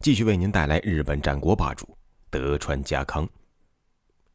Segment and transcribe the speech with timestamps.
[0.00, 1.96] 继续为您带来日本战国霸主
[2.30, 3.28] 德川家康。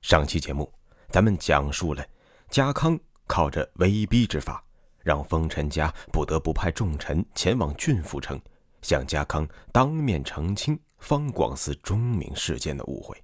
[0.01, 0.69] 上期节目，
[1.07, 2.05] 咱们讲述了
[2.49, 4.61] 家康靠着威逼之法，
[5.01, 8.41] 让丰臣家不得不派重臣前往郡府城，
[8.81, 13.15] 向家康当面澄清方广寺钟鸣事件的误会。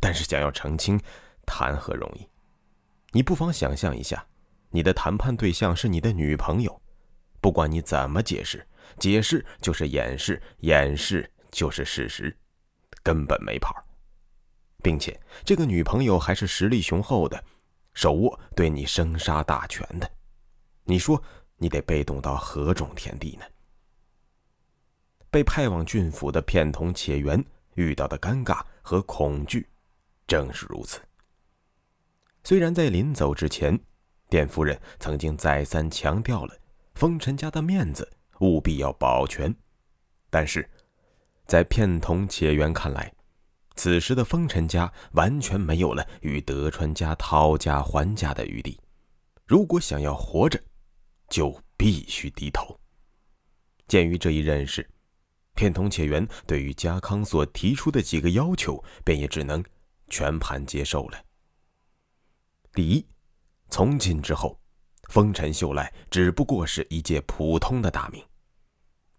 [0.00, 1.00] 但是，想要澄清，
[1.44, 2.28] 谈何容易？
[3.10, 4.24] 你不妨想象一下，
[4.70, 6.80] 你的谈判对象是你的女朋友，
[7.40, 8.64] 不管你怎么解释。
[8.98, 12.36] 解释就是掩饰，掩饰就是事实，
[13.02, 13.74] 根本没跑。
[14.82, 17.44] 并且这个女朋友还是实力雄厚的，
[17.94, 20.10] 手握对你生杀大权的。
[20.84, 21.22] 你说
[21.56, 23.46] 你得被动到何种田地呢？
[25.30, 27.42] 被派往郡府的片桐且元
[27.74, 29.68] 遇到的尴尬和恐惧，
[30.26, 31.00] 正是如此。
[32.42, 33.78] 虽然在临走之前，
[34.28, 36.58] 店夫人曾经再三强调了
[36.96, 38.12] 丰臣家的面子。
[38.42, 39.54] 务必要保全，
[40.28, 40.68] 但是，
[41.46, 43.12] 在片桐且元看来，
[43.76, 48.80] 此时的丰臣家完全没有了与德川家讨价还价的余地。
[49.46, 50.60] 如果想要活着，
[51.28, 52.78] 就必须低头。
[53.86, 54.88] 鉴于这一认识，
[55.54, 59.62] 片桐且元对于家康所提出的几个要求，便也只能
[60.08, 61.22] 全盘接受了。
[62.72, 63.06] 第一，
[63.68, 64.58] 从今之后，
[65.10, 68.24] 丰臣秀赖只不过是一介普通的大名。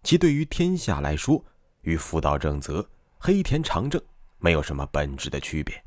[0.04, 1.42] 其对于天下来说，
[1.80, 2.86] 与福岛正则、
[3.18, 4.00] 黑田长政
[4.36, 5.82] 没有什么本质的区别。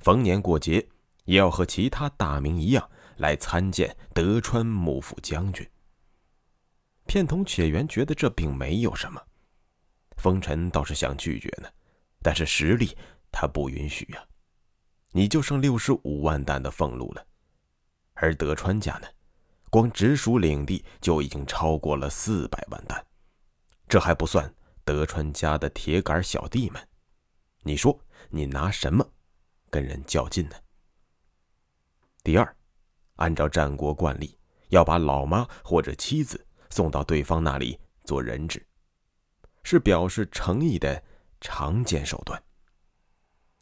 [0.00, 0.84] 逢年过节，
[1.24, 5.64] 也要和其他大名一样来参见德川幕府将军。
[7.06, 9.22] 片桐且元觉得这并没有什么，
[10.16, 11.68] 丰臣倒是想拒绝呢，
[12.20, 12.96] 但是实力
[13.30, 14.24] 他不允许呀。
[15.12, 17.24] 你就剩六十五万担的俸禄了，
[18.14, 19.06] 而德川家呢，
[19.70, 23.04] 光直属领地就已经超过了四百万担。
[23.88, 24.54] 这还不算
[24.84, 26.88] 德川家的铁杆小弟们，
[27.62, 29.12] 你说你拿什么
[29.70, 30.56] 跟人较劲呢？
[32.22, 32.56] 第二，
[33.16, 34.38] 按照战国惯例，
[34.68, 38.66] 要把老妈或者妻子送到对方那里做人质，
[39.62, 41.02] 是表示诚意的
[41.40, 42.42] 常见手段。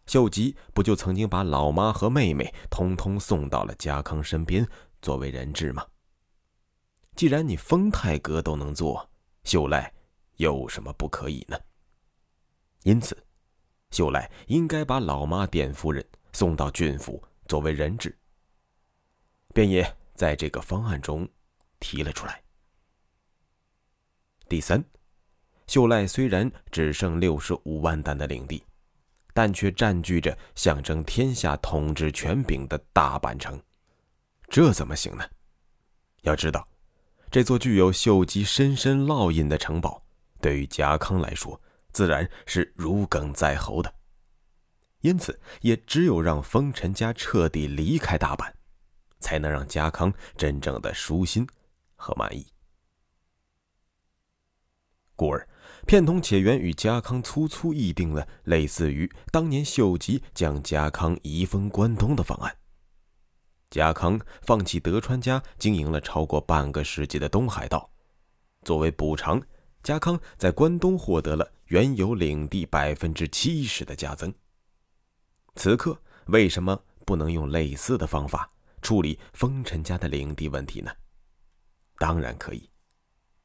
[0.06, 4.66] 秀吉不就曾经把老妈和妹妹通通送到了家康身边
[5.00, 5.86] 作为人质吗？
[7.14, 9.08] 既然你丰太阁都能做，
[9.44, 9.92] 秀赖。
[10.36, 11.58] 有什么不可以呢？
[12.82, 13.16] 因此，
[13.90, 18.16] 秀赖应该把老妈典夫人送到郡府作为人质，
[19.52, 21.28] 便也在这个方案中
[21.80, 22.42] 提了出来。
[24.48, 24.84] 第三，
[25.66, 28.64] 秀赖虽然只剩六十五万担的领地，
[29.34, 33.60] 但却占据着象征天下统治权柄的大阪城，
[34.48, 35.28] 这怎么行呢？
[36.22, 36.68] 要知道，
[37.30, 40.05] 这座具有秀吉深深烙印的城堡。
[40.40, 41.60] 对于家康来说，
[41.92, 43.94] 自然是如鲠在喉的，
[45.00, 48.52] 因此也只有让丰臣家彻底离开大阪，
[49.18, 51.46] 才能让家康真正的舒心
[51.94, 52.46] 和满意。
[55.14, 55.48] 故而，
[55.86, 62.54] 片桐且元与家康粗粗议定了类似于当年秀吉将家康移封关东的方案。
[63.70, 67.90] 家康放弃德川家经营了超过半个世纪的东海道，
[68.62, 69.42] 作为补偿。
[69.86, 74.34] 家康在关东获得了原有领地百分之七十的加增。
[75.54, 78.50] 此刻为什么不能用类似的方法
[78.82, 80.90] 处理丰臣家的领地问题呢？
[81.98, 82.68] 当然可以。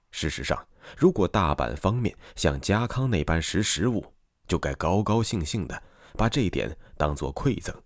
[0.09, 4.03] 事实上，如果大阪方面像家康那般识时务，
[4.47, 5.83] 就该高高兴兴的
[6.17, 7.79] 把这一点当做馈赠，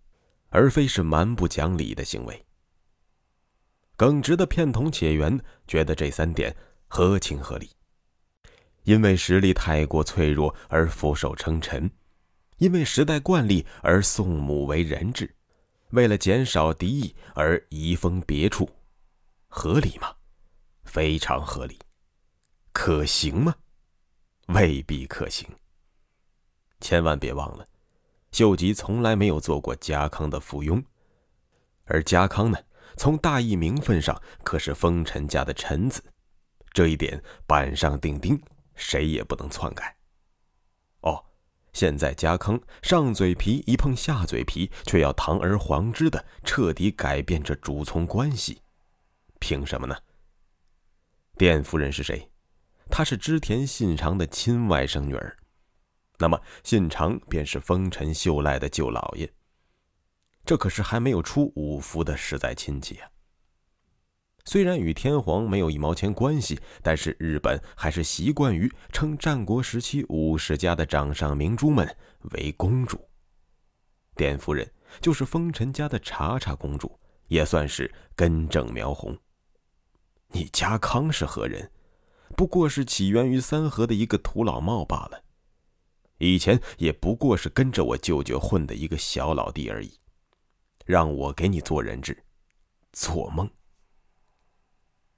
[0.47, 2.45] 而非是蛮不讲理的行为。
[3.97, 5.37] 耿直的片桐且元
[5.67, 6.55] 觉得这三点
[6.87, 7.69] 合情合理。
[8.85, 11.89] 因为实力太过脆弱而俯首称臣，
[12.57, 15.35] 因为时代惯例而送母为人质，
[15.89, 18.69] 为了减少敌意而移封别处，
[19.47, 20.15] 合理吗？
[20.83, 21.77] 非常合理。
[22.71, 23.55] 可行吗？
[24.47, 25.47] 未必可行。
[26.79, 27.65] 千万别忘了，
[28.31, 30.83] 秀吉从来没有做过家康的附庸，
[31.85, 32.57] 而家康呢，
[32.97, 36.03] 从大义名分上可是丰臣家的臣子，
[36.71, 38.39] 这一点板上钉钉。
[38.75, 39.95] 谁也不能篡改。
[41.01, 41.25] 哦，
[41.73, 48.61] 现在家康上嘴皮一碰下嘴皮，却要堂而皇之的彻底改变这主从关系，
[49.39, 49.95] 凭什么呢？
[51.37, 52.29] 卞夫人是谁？
[52.89, 55.37] 她是织田信长的亲外甥女儿，
[56.19, 59.31] 那么信长便是丰臣秀赖的舅老爷。
[60.45, 63.09] 这可是还没有出五福的实在亲戚啊！
[64.45, 71.97] 虽然与天皇没有一毛钱关系，但是日本还是习惯于称战国时期武士家的掌上明珠们
[72.31, 72.99] 为公主。
[74.15, 74.71] 典夫人
[75.01, 79.17] 就是丰臣家的茶茶公主，也算是根正苗红。
[80.29, 81.71] 你家康是何人？
[82.37, 85.23] 不过是起源于三河的一个土老帽罢了。
[86.17, 89.99] 以前也不过是跟着我舅舅混的一个小老弟而已。
[90.85, 92.23] 让我给你做人质，
[92.93, 93.49] 做梦。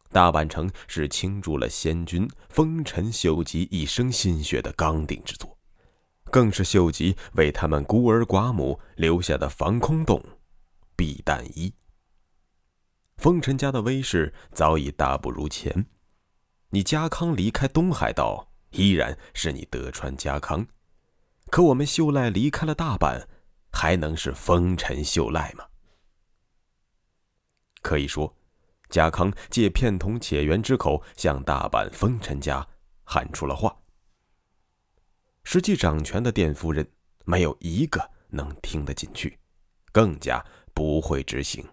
[0.10, 5.58] 大阪城是倾注了先君丰臣秀吉一生心血的钢鼎之作，
[6.32, 10.24] 更是秀吉为他们孤儿寡母留下的防空洞、
[10.96, 11.74] 避弹衣。
[13.18, 15.88] 丰臣家的威势早已大不如前，
[16.70, 20.68] 你家康离开东海道，依然是你德川家康，
[21.50, 23.26] 可我们秀赖离开了大阪。
[23.70, 25.66] 还能是丰臣秀赖吗？
[27.84, 28.37] 可以说，
[28.90, 32.66] 家康借片桐且元之口向大阪丰臣家
[33.04, 33.76] 喊出了话。
[35.44, 36.86] 实际掌权的殿夫人
[37.26, 39.38] 没有一个能听得进去，
[39.92, 40.44] 更加
[40.74, 41.66] 不会执行。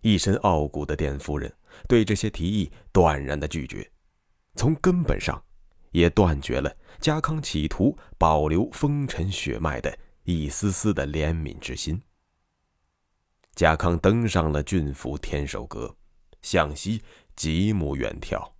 [0.00, 1.52] 一身傲骨的殿夫人
[1.88, 3.88] 对这些提议断然的拒绝，
[4.56, 5.42] 从根本上
[5.90, 9.96] 也断绝了家康企图保留丰臣血脉的。
[10.24, 12.00] 一丝丝的怜悯之心。
[13.54, 15.94] 家康登上了郡府天守阁，
[16.40, 17.02] 向西
[17.36, 18.52] 极目远眺，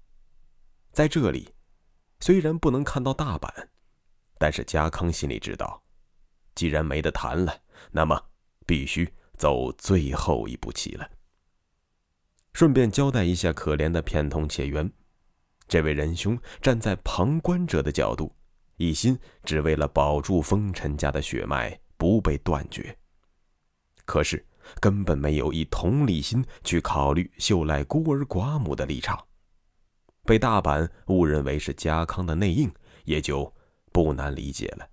[0.92, 1.54] 在这里，
[2.20, 3.48] 虽然不能看到大阪，
[4.38, 5.82] 但是家康心里知道，
[6.54, 8.22] 既然没得谈了，那么
[8.66, 11.10] 必须走最后一步棋了。
[12.52, 14.92] 顺便交代一下可怜的片桐且元，
[15.66, 18.34] 这位仁兄站在旁观者的角度。
[18.76, 22.96] 一心只为了保住丰臣家的血脉不被断绝，
[24.04, 24.44] 可是
[24.80, 29.26] 根本没有以同理心去考虑秀赖孤儿寡母的立场，
[30.24, 32.72] 被大阪误认为是家康的内应，
[33.04, 33.54] 也就
[33.92, 34.88] 不难理解了。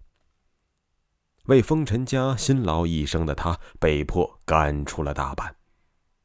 [1.45, 5.51] 为丰臣家辛劳一生的他，被迫赶出了大阪，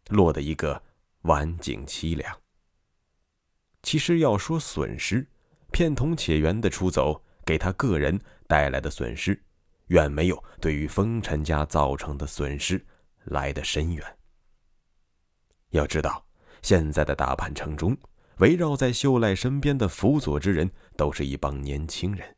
[0.08, 0.82] 落得一个
[1.22, 2.40] 晚景凄凉。
[3.82, 5.26] 其实要说损失，
[5.70, 7.22] 片桐且元的出走。
[7.46, 9.38] 给他个人带来的损失，
[9.88, 12.82] 远没有对于丰臣家造成的损失
[13.24, 14.04] 来的深远。
[15.70, 16.26] 要知道，
[16.62, 17.96] 现在的大阪城中，
[18.38, 22.36] 围绕在秀赖身边的辅佐之人，都是一帮年轻人，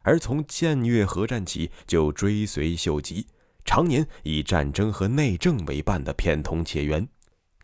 [0.00, 3.26] 而从建越合战起就追随秀吉，
[3.64, 7.08] 常年以战争和内政为伴的片桐且元，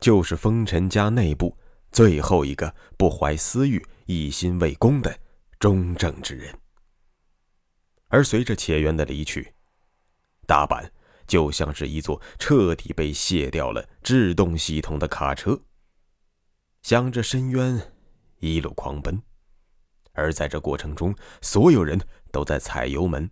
[0.00, 1.56] 就是丰臣家内部
[1.92, 5.18] 最后一个不怀私欲、一心为公的。
[5.58, 6.54] 忠正之人，
[8.08, 9.54] 而随着且元的离去，
[10.46, 10.86] 大阪
[11.26, 15.60] 就像是一座彻底被卸掉了制动系统的卡车，
[16.82, 17.92] 向着深渊
[18.38, 19.20] 一路狂奔。
[20.12, 22.00] 而在这过程中，所有人
[22.32, 23.30] 都在踩油门，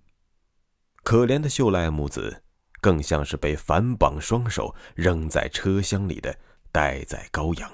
[1.03, 2.43] 可怜的秀赖母子
[2.81, 6.39] 更像是被反绑双手扔在车厢里的
[6.71, 7.71] 待宰羔羊。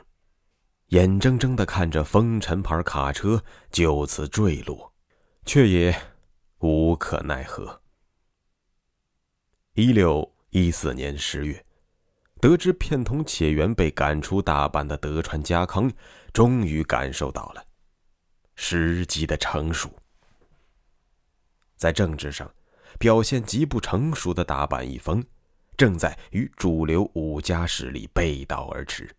[0.89, 4.93] 眼睁睁的看着风尘牌卡车就此坠落，
[5.45, 5.97] 却也
[6.59, 7.80] 无可奈何。
[9.81, 11.65] 一六一四年十月，
[12.39, 15.91] 得知片桐且元被赶出大阪的德川家康，
[16.35, 17.65] 终于感受到了
[18.57, 19.91] 时机的成熟。
[21.77, 22.53] 在政治上
[22.99, 25.25] 表现极不成熟的大阪一方，
[25.79, 29.11] 正在与主流武家势力背道而驰。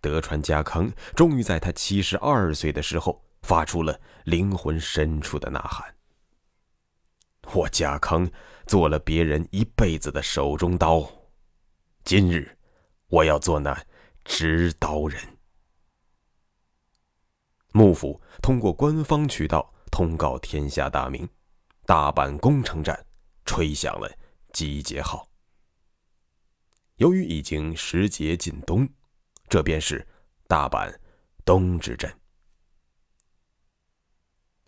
[0.00, 5.92] 德川家康终于在他七十二岁的时候，发出了灵魂深处的呐喊
[7.52, 8.30] ：“我家康
[8.66, 11.08] 做了别人一辈子的手中刀，
[12.04, 12.58] 今日
[13.08, 13.80] 我要做那
[14.24, 15.20] 执刀人。”
[17.72, 21.28] 幕府通过官方渠道通告天下大明，
[21.86, 23.06] 大阪攻城战
[23.44, 24.10] 吹响了
[24.52, 25.28] 集结号。
[26.96, 28.88] 由于已经时节近冬。
[29.46, 30.04] 这便是
[30.48, 30.92] 大阪
[31.44, 32.12] 冬之阵。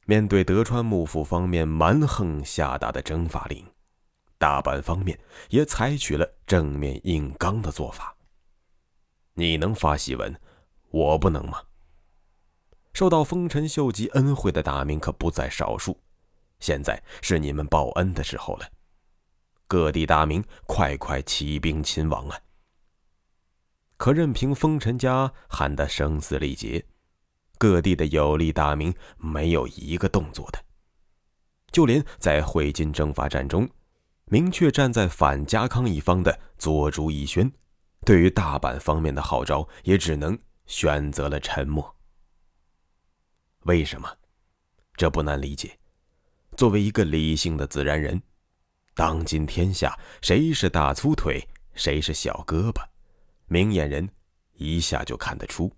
[0.05, 3.67] 面对德川幕府方面蛮横下达的征伐令，
[4.39, 5.19] 大阪方面
[5.51, 8.17] 也采取了正面硬刚的做法。
[9.35, 10.35] 你能发檄文，
[10.91, 11.63] 我不能吗？
[12.93, 16.01] 受到丰臣秀吉恩惠的大名可不在少数，
[16.61, 18.67] 现在是你们报恩的时候了。
[19.67, 22.41] 各地大名，快快起兵勤王啊！
[23.99, 26.87] 可任凭风尘家喊得声嘶力竭，
[27.59, 30.65] 各地的有力大名没有一个动作的。
[31.73, 33.69] 就连在会津征伐战中，
[34.29, 37.49] 明确站在反家康一方的左竹义宣，
[38.05, 41.97] 对于大阪方面的号召，也只能选择了沉默。
[43.67, 44.13] 为什么？
[44.97, 45.79] 这不难理解。
[46.57, 48.21] 作为一个理性的自然人。
[48.95, 52.83] 当今天下，谁是大粗腿，谁是小胳膊，
[53.47, 54.09] 明眼人
[54.55, 55.71] 一下就看得出。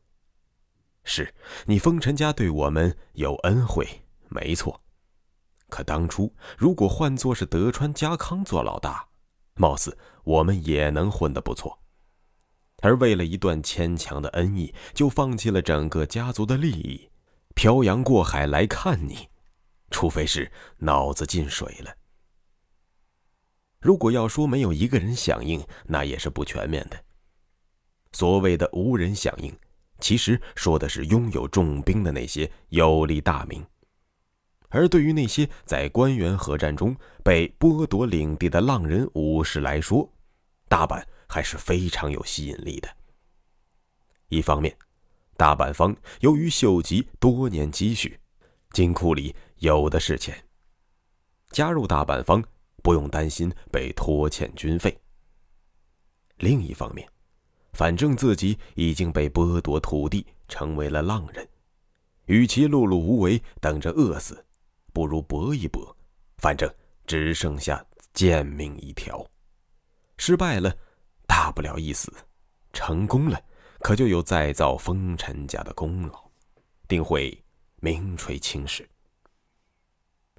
[1.04, 1.34] 是
[1.66, 3.86] 你风尘家对我们有恩惠，
[4.28, 4.80] 没错。
[5.68, 9.06] 可当初如果换作是德川家康做老大，
[9.54, 11.78] 貌似我们也能混得不错。
[12.80, 17.10] 而为了一段牵强的恩义，就放弃了整个家族的利益，
[17.54, 19.28] 漂洋过海来看你，
[19.90, 21.92] 除非是脑子进水了。
[23.80, 26.98] 如果要说没有一个人响应，那也是不全面的。
[28.12, 29.56] 所谓的无人响应，
[30.00, 33.64] 其实说的是拥有重兵的那些有力大名。
[34.68, 40.10] 而对于那些在关原合战中被剥夺领地的浪人武士来说，
[40.68, 42.88] 大阪还是非常有吸引力的。
[44.28, 44.76] 一方面，
[45.36, 48.18] 大阪方由于秀吉多年积蓄，
[48.72, 50.44] 金库里有的是钱，
[51.50, 52.42] 加入大阪方。
[52.80, 54.96] 不用担心被拖欠军费。
[56.36, 57.06] 另一方面，
[57.72, 61.46] 反正自己已经被剥夺土地，成为了浪人，
[62.26, 64.42] 与其碌碌无为等着饿死，
[64.92, 65.96] 不如搏一搏，
[66.38, 66.72] 反正
[67.06, 69.24] 只剩下贱命一条。
[70.16, 70.76] 失败了，
[71.26, 72.10] 大不了一死；
[72.72, 73.40] 成功了，
[73.80, 76.30] 可就有再造风尘家的功劳，
[76.86, 77.44] 定会
[77.76, 78.88] 名垂青史。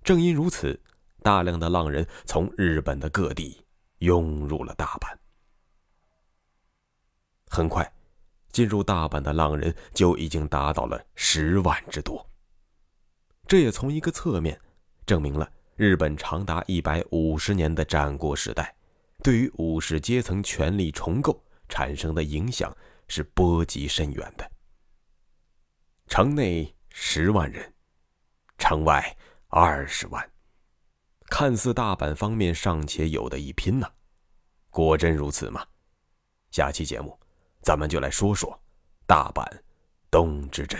[0.03, 0.79] 正因如此。
[1.22, 3.62] 大量的浪人从日本的各地
[3.98, 5.13] 涌入了大阪。
[7.50, 7.94] 很快，
[8.53, 12.25] 进入大阪的浪人就已经达到了十万之多。
[13.50, 14.62] 这也从一个侧面
[15.08, 18.75] 证明了日本长达一百五十年的战国时代，
[19.24, 22.72] 对于武士阶层权力重构产生的影响
[23.08, 24.48] 是波及深远的。
[26.06, 27.74] 城内十万人，
[28.60, 30.32] 城外二十万。
[31.25, 33.91] 看似大阪方面尚且有的一拼呢，
[34.70, 35.65] 果真如此吗？
[36.51, 37.20] 下期节目，
[37.63, 38.62] 咱们就来说说
[39.08, 39.44] 大阪
[40.12, 40.79] 东之镇。